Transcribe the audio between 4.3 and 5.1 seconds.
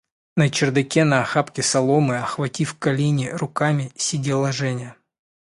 Женя.